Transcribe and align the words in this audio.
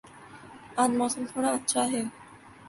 آج 0.81 0.89
موسم 0.99 1.23
تھوڑا 1.31 1.49
اچھا 1.57 1.81
ہے 1.91 2.01